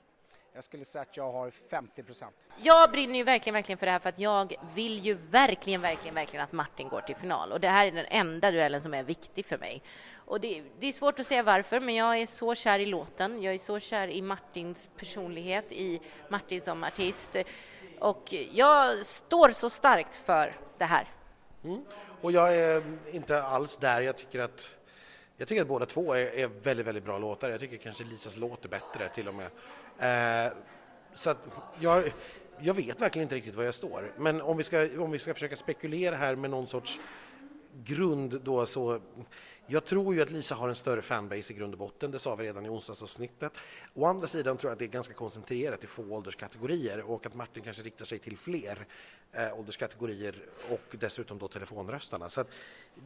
Jag 0.54 0.64
skulle 0.64 0.86
säga 0.86 1.02
att 1.02 1.18
jag 1.18 1.32
har 1.32 1.52
50 1.52 2.04
procent. 2.04 2.36
Jag 2.58 2.92
brinner 2.92 3.16
ju 3.16 3.24
verkligen, 3.24 3.54
verkligen 3.54 3.78
för 3.78 3.86
det 3.86 3.92
här 3.92 4.00
för 4.00 4.10
att 4.10 4.20
jag 4.20 4.56
vill 4.76 5.00
ju 5.00 5.14
verkligen, 5.14 5.82
verkligen, 5.82 6.16
verkligen 6.16 6.44
att 6.44 6.52
Martin 6.52 6.90
går 6.90 7.02
till 7.02 7.16
final 7.16 7.52
och 7.52 7.60
det 7.60 7.68
här 7.68 7.88
är 7.88 7.92
den 7.92 8.06
enda 8.10 8.52
duellen 8.52 8.82
som 8.82 8.94
är 8.94 9.04
viktig 9.04 9.46
för 9.46 9.58
mig. 9.58 9.82
Och 10.28 10.42
det, 10.42 10.64
det, 10.80 10.88
är 10.88 10.92
svårt 10.92 11.20
att 11.20 11.28
säga 11.28 11.44
varför, 11.44 11.80
men 11.80 11.96
jag 11.96 12.18
är 12.18 12.26
så 12.26 12.56
kär 12.56 12.80
i 12.80 12.86
låten. 12.86 13.42
Jag 13.42 13.54
är 13.54 13.58
så 13.58 13.80
kär 13.80 14.08
i 14.08 14.22
Martins 14.22 14.90
personlighet, 14.98 15.72
i 15.72 16.02
Martin 16.30 16.62
som 16.62 16.84
artist. 16.84 17.36
Och 18.00 18.34
jag 18.52 19.06
står 19.06 19.50
så 19.50 19.70
starkt 19.70 20.16
för 20.16 20.56
det 20.78 20.86
här. 20.86 21.08
Mm. 21.64 21.86
Och 22.22 22.32
jag 22.32 22.56
är 22.56 22.84
inte 23.12 23.44
alls 23.44 23.78
där. 23.78 24.02
Jag 24.02 24.18
tycker 24.18 24.40
att, 24.40 24.78
jag 25.38 25.48
tycker 25.48 25.62
att 25.62 25.68
båda 25.68 25.86
två 25.86 26.14
är, 26.14 26.26
är 26.26 26.48
väldigt, 26.48 26.86
väldigt 26.86 27.04
bra 27.04 27.18
låtar. 27.18 27.50
Jag 27.50 27.60
tycker 27.60 27.78
kanske 27.78 28.04
Lisas 28.04 28.38
låt 28.38 28.66
är 28.66 28.70
bättre 28.70 29.10
till 29.10 29.28
och 29.28 29.36
med. 29.36 29.50
Eh, 30.00 30.54
så 31.14 31.30
att 31.30 31.38
jag, 31.80 32.14
jag 32.60 32.74
vet 32.74 33.02
verkligen 33.02 33.24
inte 33.24 33.36
riktigt 33.36 33.56
var 33.56 33.64
jag 33.64 33.76
står. 33.76 34.12
Men 34.18 34.42
om 34.42 34.58
vi 34.58 34.64
ska, 34.64 35.02
om 35.02 35.12
vi 35.12 35.20
ska 35.20 35.34
försöka 35.34 35.56
spekulera 35.56 36.16
här 36.16 36.36
med 36.36 36.50
någon 36.50 36.68
sorts 36.68 37.00
grund 37.84 38.42
då 38.42 38.66
så 38.66 39.02
jag 39.70 39.86
tror 39.86 40.16
ju 40.16 40.22
att 40.22 40.32
Lisa 40.32 40.56
har 40.56 40.70
en 40.70 40.76
större 40.76 41.02
fanbase 41.02 41.54
i 41.54 41.56
grund 41.56 41.74
och 41.74 41.80
botten, 41.80 42.12
det 42.12 42.20
sa 42.20 42.36
vi 42.36 42.44
redan 42.44 42.66
i 42.66 42.70
onsdagsavsnittet. 42.70 43.54
Å 43.94 44.06
andra 44.06 44.28
sidan 44.28 44.58
tror 44.58 44.70
jag 44.70 44.74
att 44.74 44.80
det 44.80 44.86
är 44.86 44.90
ganska 44.90 45.14
koncentrerat 45.14 45.80
till 45.80 45.90
få 45.90 46.04
ålderskategorier 46.04 47.02
och 47.02 47.26
att 47.26 47.36
Martin 47.36 47.64
kanske 47.64 47.84
riktar 47.84 48.06
sig 48.06 48.20
till 48.20 48.38
fler 48.38 48.86
eh, 49.32 49.60
ålderskategorier 49.60 50.36
och 50.70 50.96
dessutom 51.00 51.38
då 51.38 51.48
telefonröstarna. 51.48 52.30
Så 52.30 52.44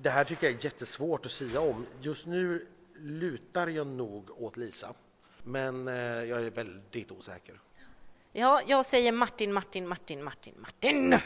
det 0.02 0.10
här 0.10 0.24
tycker 0.24 0.48
jag 0.48 0.60
är 0.60 0.66
jättesvårt 0.66 1.26
att 1.26 1.32
säga 1.32 1.62
om. 1.62 1.86
Just 2.02 2.26
nu 2.26 2.68
lutar 2.96 3.68
jag 3.68 3.88
nog 3.88 4.42
åt 4.42 4.58
Lisa, 4.58 4.94
men 5.44 5.88
eh, 5.88 5.96
jag 6.24 6.44
är 6.44 6.50
väldigt 6.50 7.12
osäker. 7.12 7.60
Ja, 8.32 8.62
jag 8.68 8.86
säger 8.86 9.12
Martin, 9.12 9.54
Martin, 9.54 9.88
Martin, 9.88 10.24
Martin, 10.24 10.54
Martin. 10.58 11.20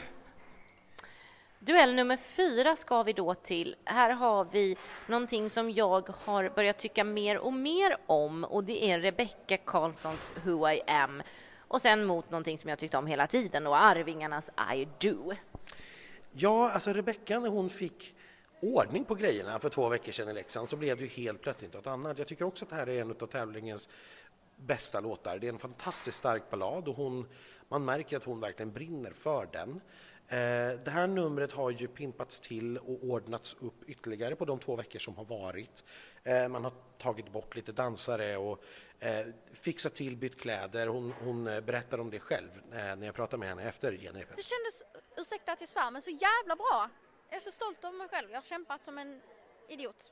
Duell 1.60 1.96
nummer 1.96 2.18
fyra 2.18 2.76
ska 2.76 3.04
vi 3.04 3.14
då 3.14 3.34
till. 3.34 3.76
Här 3.86 4.10
har 4.10 4.48
vi 4.52 4.78
någonting 5.08 5.50
som 5.50 5.72
jag 5.72 6.10
har 6.10 6.50
börjat 6.50 6.78
tycka 6.78 7.04
mer 7.04 7.38
och 7.38 7.54
mer 7.54 7.98
om 8.06 8.44
och 8.44 8.64
det 8.64 8.92
är 8.92 9.00
Rebecca 9.00 9.58
Karlssons 9.58 10.34
Who 10.44 10.70
I 10.70 10.82
Am 10.88 11.24
och 11.68 11.82
sen 11.82 12.06
mot 12.06 12.32
någonting 12.32 12.58
som 12.58 12.70
jag 12.70 12.80
tyckte 12.80 12.98
om 12.98 13.08
hela 13.08 13.28
tiden 13.28 13.68
och 13.68 13.78
Arvingarnas 13.78 14.50
I 14.76 14.88
Do. 15.00 15.34
Ja, 16.32 16.72
alltså 16.72 16.94
Rebecca 16.94 17.40
när 17.40 17.50
hon 17.50 17.70
fick 17.70 18.16
ordning 18.60 19.06
på 19.06 19.16
grejerna 19.16 19.60
för 19.60 19.70
två 19.70 19.90
veckor 19.90 20.12
sedan 20.12 20.30
i 20.30 20.34
Leksand 20.34 20.70
så 20.70 20.76
blev 20.76 20.98
det 20.98 21.04
ju 21.04 21.10
helt 21.10 21.42
plötsligt 21.42 21.74
något 21.74 21.88
annat. 21.88 22.18
Jag 22.18 22.28
tycker 22.28 22.46
också 22.46 22.66
att 22.66 22.70
det 22.70 22.76
här 22.76 22.90
är 22.90 23.02
en 23.02 23.12
av 23.12 23.28
tävlingens 23.28 23.90
bästa 24.56 25.00
låtar. 25.00 25.40
Det 25.40 25.48
är 25.48 25.54
en 25.54 25.60
fantastiskt 25.60 26.18
stark 26.18 26.50
ballad 26.50 26.88
och 26.88 26.96
hon, 26.96 27.28
man 27.68 27.86
märker 27.86 28.18
att 28.18 28.24
hon 28.24 28.40
verkligen 28.40 28.72
brinner 28.72 29.12
för 29.12 29.50
den. 29.52 29.82
Eh, 30.28 30.80
det 30.80 30.92
här 30.92 31.08
numret 31.08 31.52
har 31.52 31.72
ju 31.72 31.88
pimpats 31.88 32.40
till 32.40 32.78
och 32.78 33.04
ordnats 33.04 33.56
upp 33.60 33.84
ytterligare 33.90 34.36
på 34.36 34.46
de 34.46 34.60
två 34.60 34.76
veckor 34.76 35.00
som 35.00 35.16
har 35.16 35.26
varit. 35.26 35.84
Eh, 36.24 36.48
man 36.48 36.64
har 36.64 36.74
tagit 36.98 37.32
bort 37.32 37.56
lite 37.56 37.72
dansare 37.72 38.38
och 38.38 38.64
eh, 39.00 39.26
fixat 39.54 39.96
till, 39.96 40.18
bytt 40.18 40.42
kläder. 40.42 40.88
Hon, 40.88 41.14
hon 41.24 41.48
eh, 41.48 41.62
berättar 41.62 42.00
om 42.00 42.10
det 42.10 42.20
själv 42.20 42.50
eh, 42.72 42.78
när 42.78 43.06
jag 43.06 43.16
pratade 43.16 43.40
med 43.40 43.50
henne 43.50 43.64
efter 43.64 43.98
genrepet. 43.98 44.38
Det 44.38 44.44
kändes, 44.44 44.84
ursäkta 45.18 45.52
att 45.52 45.62
jag 45.62 45.70
svär, 45.70 45.92
men 45.92 46.02
så 46.02 46.10
jävla 46.10 46.56
bra. 46.56 46.90
Jag 47.36 47.42
är 47.42 47.44
så 47.44 47.52
stolt 47.52 47.84
över 47.84 47.98
mig 47.98 48.08
själv. 48.08 48.32
Jag 48.32 48.38
har 48.38 48.44
kämpat 48.44 48.84
som 48.84 48.98
en 48.98 49.22
idiot. 49.68 50.12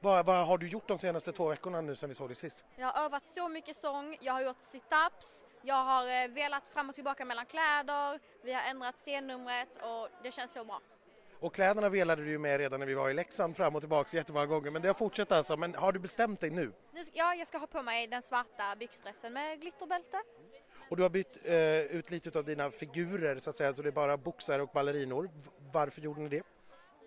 Vad, 0.00 0.26
vad 0.26 0.46
har 0.46 0.58
du 0.58 0.68
gjort 0.68 0.88
de 0.88 0.98
senaste 0.98 1.32
två 1.32 1.48
veckorna 1.48 1.80
nu 1.80 1.96
sen 1.96 2.08
vi 2.08 2.14
såg 2.14 2.28
dig 2.28 2.36
sist? 2.36 2.64
Jag 2.76 2.86
har 2.86 3.04
övat 3.04 3.26
så 3.26 3.48
mycket 3.48 3.76
sång, 3.76 4.16
jag 4.20 4.32
har 4.32 4.40
gjort 4.42 4.60
sit-ups, 4.72 5.44
jag 5.62 5.84
har 5.84 6.28
velat 6.28 6.62
fram 6.72 6.88
och 6.88 6.94
tillbaka 6.94 7.24
mellan 7.24 7.46
kläder, 7.46 8.20
vi 8.42 8.52
har 8.52 8.62
ändrat 8.62 8.94
scennumret 8.96 9.68
och 9.82 10.08
det 10.22 10.32
känns 10.32 10.52
så 10.52 10.64
bra. 10.64 10.80
Och 11.40 11.54
kläderna 11.54 11.88
velade 11.88 12.24
du 12.24 12.30
ju 12.30 12.38
med 12.38 12.58
redan 12.58 12.80
när 12.80 12.86
vi 12.86 12.94
var 12.94 13.10
i 13.10 13.14
Leksand 13.14 13.56
fram 13.56 13.74
och 13.74 13.82
tillbaka 13.82 14.16
jättemånga 14.16 14.46
gånger, 14.46 14.70
men 14.70 14.82
det 14.82 14.88
har 14.88 14.94
fortsatt 14.94 15.32
alltså. 15.32 15.56
Men 15.56 15.74
har 15.74 15.92
du 15.92 15.98
bestämt 15.98 16.40
dig 16.40 16.50
nu? 16.50 16.72
Ja, 17.12 17.34
jag 17.34 17.48
ska 17.48 17.58
ha 17.58 17.66
på 17.66 17.82
mig 17.82 18.06
den 18.06 18.22
svarta 18.22 18.76
byxdressen 18.76 19.32
med 19.32 19.60
glitterbälte. 19.60 20.22
Och 20.88 20.96
du 20.96 21.02
har 21.02 21.10
bytt 21.10 21.36
eh, 21.44 21.82
ut 21.82 22.10
lite 22.10 22.38
av 22.38 22.44
dina 22.44 22.70
figurer 22.70 23.38
så 23.38 23.50
att 23.50 23.56
säga, 23.56 23.74
så 23.74 23.82
det 23.82 23.88
är 23.88 23.92
bara 23.92 24.16
boxare 24.16 24.62
och 24.62 24.70
ballerinor. 24.74 25.30
Varför 25.72 26.00
gjorde 26.00 26.20
ni 26.20 26.28
det? 26.28 26.42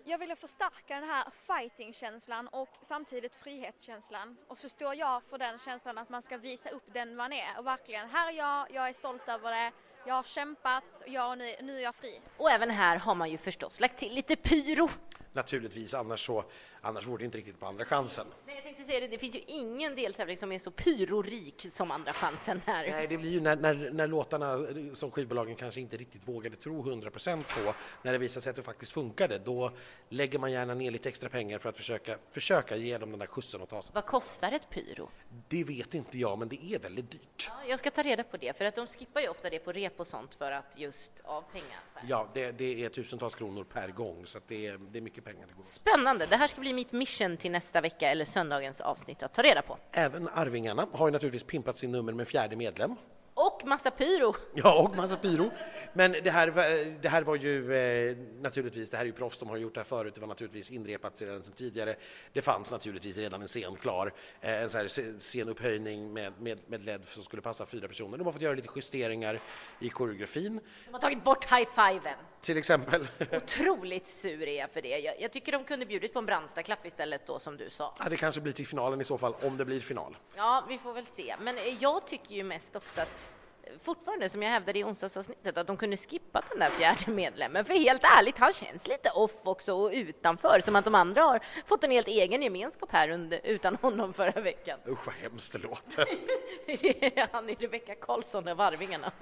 Jag 0.08 0.18
ville 0.18 0.36
förstärka 0.36 1.00
den 1.00 1.08
här 1.08 1.24
fighting-känslan 1.46 2.48
och 2.48 2.68
samtidigt 2.82 3.34
frihetskänslan. 3.36 4.36
Och 4.48 4.58
så 4.58 4.68
står 4.68 4.94
jag 4.94 5.22
för 5.22 5.38
den 5.38 5.58
känslan 5.58 5.98
att 5.98 6.08
man 6.08 6.22
ska 6.22 6.36
visa 6.36 6.70
upp 6.70 6.82
den 6.92 7.16
man 7.16 7.32
är. 7.32 7.58
Och 7.58 7.66
verkligen, 7.66 8.08
här 8.10 8.28
är 8.28 8.36
jag, 8.36 8.66
jag 8.70 8.88
är 8.88 8.92
stolt 8.92 9.28
över 9.28 9.50
det, 9.50 9.72
jag 10.06 10.14
har 10.14 10.22
kämpat, 10.22 10.84
och 11.00 11.08
jag, 11.08 11.38
nu, 11.38 11.56
nu 11.62 11.76
är 11.76 11.82
jag 11.82 11.94
fri. 11.94 12.20
Och 12.36 12.50
även 12.50 12.70
här 12.70 12.96
har 12.96 13.14
man 13.14 13.30
ju 13.30 13.38
förstås 13.38 13.80
lagt 13.80 13.98
till 13.98 14.14
lite 14.14 14.36
pyro. 14.36 14.88
Naturligtvis, 15.32 15.94
annars, 15.94 16.26
så, 16.26 16.44
annars 16.80 17.06
vore 17.06 17.18
det 17.18 17.24
inte 17.24 17.38
riktigt 17.38 17.60
på 17.60 17.66
andra 17.66 17.84
chansen. 17.84 18.26
Nej, 18.46 18.54
jag 18.54 18.64
tänkte 18.64 18.84
säga 18.84 19.00
det, 19.00 19.08
det 19.08 19.18
finns 19.18 19.34
ju 19.34 19.40
ingen 19.46 19.94
deltävling 19.94 20.36
som 20.36 20.52
är 20.52 20.58
så 20.58 20.70
pyrorik 20.70 21.66
som 21.70 21.90
Andra 21.90 22.12
chansen 22.12 22.62
här. 22.66 22.90
Nej, 22.90 23.06
det 23.06 23.18
blir 23.18 23.30
ju 23.30 23.40
när, 23.40 23.56
när, 23.56 23.90
när 23.92 24.06
låtarna 24.06 24.58
som 24.94 25.10
skivbolagen 25.10 25.56
kanske 25.56 25.80
inte 25.80 25.96
riktigt 25.96 26.28
vågade 26.28 26.56
tro 26.56 26.82
100% 26.82 27.42
på, 27.42 27.74
när 28.02 28.12
det 28.12 28.18
visar 28.18 28.40
sig 28.40 28.50
att 28.50 28.56
det 28.56 28.62
faktiskt 28.62 28.92
funkade, 28.92 29.38
då 29.38 29.72
lägger 30.08 30.38
man 30.38 30.52
gärna 30.52 30.74
ner 30.74 30.90
lite 30.90 31.08
extra 31.08 31.28
pengar 31.28 31.58
för 31.58 31.68
att 31.68 31.76
försöka, 31.76 32.18
försöka 32.30 32.76
ge 32.76 32.98
dem 32.98 33.10
den 33.10 33.18
där 33.18 33.26
skjutsen 33.26 33.62
att 33.62 33.68
ta 33.68 33.82
sig. 33.82 33.90
Vad 33.94 34.06
kostar 34.06 34.52
ett 34.52 34.70
pyro? 34.70 35.10
Det 35.48 35.64
vet 35.64 35.94
inte 35.94 36.18
jag, 36.18 36.38
men 36.38 36.48
det 36.48 36.64
är 36.64 36.78
väldigt 36.78 37.10
dyrt. 37.10 37.50
Ja, 37.50 37.68
jag 37.68 37.78
ska 37.78 37.90
ta 37.90 38.02
reda 38.02 38.24
på 38.24 38.36
det, 38.36 38.56
för 38.56 38.64
att 38.64 38.74
de 38.74 38.86
skippar 38.86 39.20
ju 39.20 39.28
ofta 39.28 39.50
det 39.50 39.58
på 39.58 39.72
rep 39.72 40.00
och 40.00 40.06
sånt 40.06 40.34
för 40.34 40.52
att 40.52 40.78
just 40.78 41.12
av 41.24 41.42
pengar. 41.52 41.80
Ja, 42.08 42.28
det, 42.34 42.52
det 42.52 42.84
är 42.84 42.88
tusentals 42.88 43.34
kronor 43.34 43.64
per 43.64 43.88
gång, 43.88 44.26
så 44.26 44.38
det, 44.46 44.66
är, 44.66 44.78
det 44.78 44.98
är 44.98 45.02
mycket 45.02 45.24
pengar 45.24 45.46
det 45.46 45.54
går. 45.54 45.62
Spännande! 45.62 46.26
Det 46.26 46.36
här 46.36 46.48
ska 46.48 46.60
bli 46.60 46.72
mitt 46.78 46.92
mission 46.92 47.36
till 47.36 47.50
nästa 47.50 47.80
vecka 47.80 48.10
eller 48.10 48.24
söndagens 48.24 48.80
avsnitt 48.80 49.22
att 49.22 49.34
ta 49.34 49.42
reda 49.42 49.62
på. 49.62 49.78
Även 49.92 50.28
Arvingarna 50.28 50.86
har 50.92 51.08
ju 51.08 51.12
naturligtvis 51.12 51.44
pimpat 51.44 51.78
sin 51.78 51.92
nummer 51.92 52.12
med 52.12 52.28
fjärde 52.28 52.56
medlem. 52.56 52.96
Och 53.34 53.62
massa 53.64 53.90
pyro! 53.90 54.34
Ja, 54.54 54.82
och 54.82 54.96
massa 54.96 55.16
pyro. 55.16 55.50
Men 55.92 56.12
det 56.12 56.30
här, 56.30 56.46
det 57.02 57.08
här 57.08 57.22
var 57.22 57.36
ju 57.36 57.74
eh, 57.74 58.16
naturligtvis, 58.40 58.90
det 58.90 58.96
här 58.96 59.04
är 59.04 59.06
ju 59.06 59.12
proffs, 59.12 59.38
de 59.38 59.48
har 59.48 59.56
gjort 59.56 59.74
det 59.74 59.80
här 59.80 59.84
förut, 59.84 60.14
det 60.14 60.20
var 60.20 60.28
naturligtvis 60.28 60.70
inrepat 60.70 61.22
redan 61.22 61.42
sedan 61.42 61.54
tidigare. 61.54 61.96
Det 62.32 62.42
fanns 62.42 62.70
naturligtvis 62.70 63.16
redan 63.18 63.42
en 63.42 63.48
scen 63.48 63.76
klar, 63.76 64.12
eh, 64.40 64.62
en 64.62 64.70
så 64.70 64.78
här 64.78 64.88
scenupphöjning 65.20 66.12
med, 66.12 66.32
med, 66.40 66.58
med 66.66 66.84
LED 66.84 67.04
som 67.04 67.22
skulle 67.22 67.42
passa 67.42 67.66
fyra 67.66 67.88
personer. 67.88 68.18
De 68.18 68.26
har 68.26 68.32
fått 68.32 68.42
göra 68.42 68.54
lite 68.54 68.68
justeringar 68.76 69.40
i 69.78 69.88
koreografin, 69.88 70.60
De 70.86 70.92
har 70.92 71.00
tagit 71.00 71.24
bort 71.24 71.44
high-fiven. 71.44 72.16
Till 72.40 72.56
exempel. 72.58 73.08
Otroligt 73.32 74.06
sur 74.06 74.48
är 74.48 74.58
jag 74.58 74.70
för 74.70 74.82
det. 74.82 74.98
Jag, 74.98 75.20
jag 75.20 75.32
tycker 75.32 75.52
de 75.52 75.64
kunde 75.64 75.86
bjudit 75.86 76.12
på 76.12 76.18
en 76.18 76.26
brandstaklapp 76.26 76.86
istället 76.86 77.26
då, 77.26 77.38
som 77.38 77.56
du 77.56 77.70
sa. 77.70 77.94
Ja, 77.98 78.08
det 78.08 78.16
kanske 78.16 78.40
blir 78.40 78.52
till 78.52 78.66
finalen 78.66 79.00
i 79.00 79.04
så 79.04 79.18
fall, 79.18 79.34
om 79.42 79.56
det 79.56 79.64
blir 79.64 79.80
final. 79.80 80.16
Ja, 80.36 80.64
vi 80.68 80.78
får 80.78 80.92
väl 80.92 81.06
se. 81.06 81.34
Men 81.40 81.58
eh, 81.58 81.82
jag 81.82 82.06
tycker 82.06 82.34
ju 82.34 82.42
mest 82.44 82.76
också 82.76 83.00
att 83.00 83.08
eh, 83.62 83.72
fortfarande, 83.84 84.28
som 84.28 84.42
jag 84.42 84.50
hävdade 84.50 84.78
i 84.78 84.84
onsdagsavsnittet, 84.84 85.58
att 85.58 85.66
de 85.66 85.76
kunde 85.76 85.96
skippa 85.96 86.42
den 86.50 86.58
där 86.58 86.70
fjärde 86.70 87.10
medlemmen. 87.10 87.64
För 87.64 87.74
helt 87.74 88.04
ärligt, 88.04 88.38
han 88.38 88.52
känns 88.52 88.88
lite 88.88 89.10
off 89.10 89.32
också 89.42 89.72
och 89.72 89.90
utanför, 89.92 90.60
som 90.64 90.76
att 90.76 90.84
de 90.84 90.94
andra 90.94 91.22
har 91.22 91.40
fått 91.66 91.84
en 91.84 91.90
helt 91.90 92.08
egen 92.08 92.42
gemenskap 92.42 92.92
här 92.92 93.10
under, 93.10 93.40
utan 93.44 93.76
honom 93.76 94.12
förra 94.12 94.40
veckan. 94.40 94.78
Usch 94.88 95.06
vad 95.06 95.14
hemskt 95.14 95.52
det 95.52 95.58
låter. 95.58 96.04
Han 97.32 97.50
är 97.50 97.54
Rebecca 97.54 97.94
Karlsson 97.94 98.48
av 98.48 98.60
Arvingarna. 98.60 99.12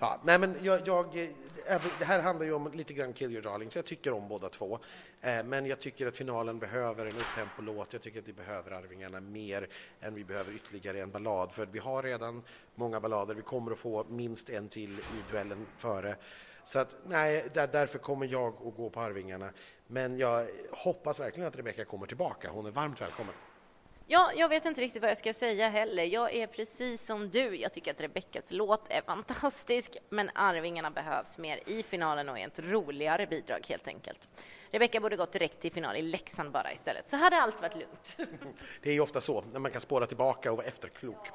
Ja, 0.00 0.20
nej 0.24 0.38
men 0.38 0.56
jag, 0.62 0.88
jag, 0.88 1.16
eh, 1.16 1.28
Eh, 1.66 1.82
det 1.98 2.04
här 2.04 2.20
handlar 2.20 2.46
ju 2.46 2.52
om 2.52 2.72
lite 2.72 2.94
grann 2.94 3.12
Kill 3.12 3.32
Your 3.32 3.42
Darling, 3.42 3.70
så 3.70 3.78
jag 3.78 3.84
tycker 3.84 4.12
om 4.12 4.28
båda 4.28 4.48
två. 4.48 4.78
Eh, 5.20 5.44
men 5.44 5.66
jag 5.66 5.80
tycker 5.80 6.06
att 6.06 6.16
finalen 6.16 6.58
behöver 6.58 7.06
en 7.06 7.16
upptempo-låt. 7.16 7.92
Jag 7.92 8.02
tycker 8.02 8.18
att 8.18 8.28
vi 8.28 8.32
behöver 8.32 8.70
Arvingarna 8.70 9.20
mer 9.20 9.68
än 10.00 10.14
vi 10.14 10.24
behöver 10.24 10.52
ytterligare 10.52 11.00
en 11.00 11.10
ballad. 11.10 11.52
För 11.52 11.66
vi 11.66 11.78
har 11.78 12.02
redan 12.02 12.42
många 12.74 13.00
ballader. 13.00 13.34
Vi 13.34 13.42
kommer 13.42 13.72
att 13.72 13.78
få 13.78 14.04
minst 14.08 14.50
en 14.50 14.68
till 14.68 14.98
i 14.98 15.30
duellen 15.30 15.66
före. 15.76 16.16
Så 16.66 16.78
att, 16.78 17.00
nej, 17.06 17.48
där, 17.54 17.66
därför 17.66 17.98
kommer 17.98 18.26
jag 18.26 18.54
att 18.66 18.76
gå 18.76 18.90
på 18.90 19.00
Arvingarna. 19.00 19.50
Men 19.86 20.18
jag 20.18 20.48
hoppas 20.70 21.20
verkligen 21.20 21.48
att 21.48 21.56
Rebecca 21.56 21.84
kommer 21.84 22.06
tillbaka. 22.06 22.50
Hon 22.50 22.66
är 22.66 22.70
varmt 22.70 23.00
välkommen. 23.00 23.34
Ja, 24.06 24.32
jag 24.36 24.48
vet 24.48 24.64
inte 24.64 24.80
riktigt 24.80 25.02
vad 25.02 25.10
jag 25.10 25.18
ska 25.18 25.34
säga 25.34 25.68
heller. 25.68 26.04
Jag 26.04 26.34
är 26.34 26.46
precis 26.46 27.06
som 27.06 27.30
du. 27.30 27.56
Jag 27.56 27.72
tycker 27.72 27.90
att 27.90 28.00
Rebeckas 28.00 28.44
låt 28.50 28.86
är 28.88 29.02
fantastisk, 29.02 29.96
men 30.08 30.30
Arvingarna 30.34 30.90
behövs 30.90 31.38
mer 31.38 31.60
i 31.66 31.82
finalen 31.82 32.28
och 32.28 32.38
är 32.38 32.46
ett 32.46 32.58
roligare 32.58 33.26
bidrag 33.26 33.66
helt 33.68 33.88
enkelt. 33.88 34.28
Rebecka 34.70 35.00
borde 35.00 35.16
gått 35.16 35.32
direkt 35.32 35.60
till 35.60 35.72
final 35.72 35.96
i 35.96 36.02
Leksand 36.02 36.50
bara 36.50 36.72
istället, 36.72 37.08
så 37.08 37.16
hade 37.16 37.36
allt 37.36 37.62
varit 37.62 37.74
lugnt. 37.74 38.16
Det 38.82 38.88
är 38.90 38.94
ju 38.94 39.00
ofta 39.00 39.20
så, 39.20 39.44
när 39.52 39.60
man 39.60 39.70
kan 39.70 39.80
spåra 39.80 40.06
tillbaka 40.06 40.50
och 40.50 40.56
vara 40.56 40.66
efterklok. 40.66 41.28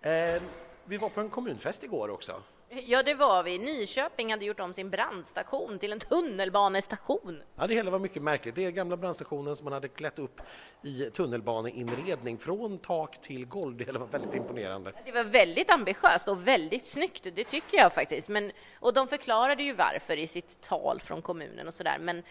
Eh, 0.00 0.42
vi 0.84 0.96
var 0.96 1.08
på 1.08 1.20
en 1.20 1.30
kommunfest 1.30 1.84
igår 1.84 2.10
också. 2.10 2.42
Ja, 2.74 3.02
det 3.02 3.14
var 3.14 3.42
vi. 3.42 3.58
Nyköping 3.58 4.30
hade 4.30 4.44
gjort 4.44 4.60
om 4.60 4.74
sin 4.74 4.90
brandstation 4.90 5.78
till 5.78 5.92
en 5.92 5.98
tunnelbanestation. 6.00 7.42
Ja, 7.56 7.66
det 7.66 7.74
hela 7.74 7.90
var 7.90 7.98
mycket 7.98 8.22
märkligt. 8.22 8.54
Det 8.54 8.64
är 8.64 8.70
gamla 8.70 8.96
brandstationen 8.96 9.56
som 9.56 9.64
man 9.64 9.72
hade 9.72 9.88
klätt 9.88 10.18
upp 10.18 10.40
i 10.82 11.10
tunnelbaneinredning 11.10 12.38
från 12.38 12.78
tak 12.78 13.20
till 13.20 13.46
golv. 13.46 13.76
Det 13.76 13.84
hela 13.84 13.98
var 13.98 14.06
väldigt 14.06 14.34
imponerande. 14.34 14.92
Det 15.04 15.12
var 15.12 15.24
väldigt 15.24 15.70
ambitiöst 15.70 16.28
och 16.28 16.46
väldigt 16.46 16.84
snyggt, 16.84 17.22
det 17.34 17.44
tycker 17.44 17.78
jag 17.78 17.92
faktiskt. 17.92 18.28
Men, 18.28 18.52
och 18.80 18.94
de 18.94 19.08
förklarade 19.08 19.62
ju 19.62 19.72
varför 19.72 20.16
i 20.16 20.26
sitt 20.26 20.60
tal 20.60 21.00
från 21.00 21.22
kommunen 21.22 21.68
och 21.68 21.74
sådär. 21.74 21.98
Men, 22.00 22.22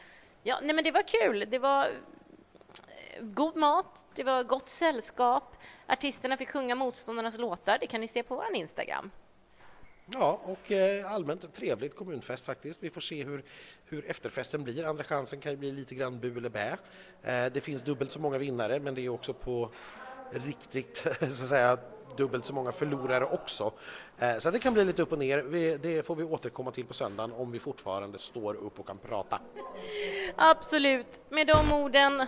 ja, 0.44 0.60
nej, 0.62 0.76
men 0.76 0.84
det 0.84 0.92
var 0.92 1.04
kul. 1.08 1.46
Det 1.50 1.60
var 1.60 1.86
eh, 1.86 1.92
god 3.22 3.56
mat, 3.56 4.06
det 4.16 4.24
var 4.24 4.44
gott 4.44 4.70
sällskap. 4.70 5.58
Artisterna 5.88 6.38
fick 6.38 6.50
sjunga 6.50 6.76
motståndarnas 6.76 7.38
låtar. 7.38 7.78
Det 7.82 7.88
kan 7.88 8.02
ni 8.02 8.08
se 8.08 8.24
på 8.24 8.36
vår 8.36 8.56
Instagram. 8.56 9.12
Ja, 10.14 10.42
och 10.44 10.72
eh, 10.72 11.12
allmänt 11.12 11.54
trevligt 11.54 11.96
kommunfest 11.96 12.46
faktiskt. 12.46 12.84
Vi 12.84 12.90
får 12.90 13.02
se 13.02 13.24
hur, 13.24 13.44
hur 13.86 14.10
efterfesten 14.10 14.64
blir. 14.64 14.86
Andra 14.86 15.04
chansen 15.04 15.40
kan 15.40 15.52
ju 15.52 15.58
bli 15.58 15.72
lite 15.72 15.96
grann 15.96 16.20
bu 16.20 16.38
eller 16.38 16.50
bä. 16.50 16.78
Eh, 17.24 17.46
det 17.54 17.62
finns 17.62 17.84
dubbelt 17.84 18.12
så 18.12 18.20
många 18.20 18.38
vinnare, 18.38 18.80
men 18.80 18.96
det 18.96 19.02
är 19.02 19.10
också 19.10 19.34
på 19.34 19.72
riktigt, 20.32 20.98
så 21.20 21.26
att 21.26 21.50
säga, 21.50 21.78
dubbelt 22.18 22.46
så 22.46 22.54
många 22.54 22.72
förlorare 22.72 23.26
också. 23.26 23.72
Eh, 24.20 24.38
så 24.38 24.52
det 24.52 24.60
kan 24.60 24.74
bli 24.74 24.86
lite 24.86 25.02
upp 25.02 25.12
och 25.12 25.20
ner. 25.20 25.78
Det 25.78 26.06
får 26.06 26.16
vi 26.16 26.24
återkomma 26.24 26.72
till 26.72 26.86
på 26.86 26.94
söndagen 26.94 27.34
om 27.34 27.52
vi 27.52 27.60
fortfarande 27.60 28.18
står 28.18 28.54
upp 28.54 28.80
och 28.80 28.88
kan 28.88 28.98
prata. 28.98 29.40
Absolut. 30.36 31.22
Med 31.30 31.48
de 31.48 31.74
orden, 31.74 32.28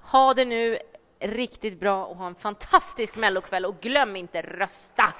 ha 0.00 0.34
det 0.34 0.44
nu 0.44 0.78
riktigt 1.20 1.80
bra 1.80 2.04
och 2.04 2.16
ha 2.16 2.26
en 2.26 2.34
fantastisk 2.34 3.16
mellokväll 3.16 3.64
och 3.64 3.80
glöm 3.80 4.16
inte 4.16 4.42
rösta! 4.42 5.14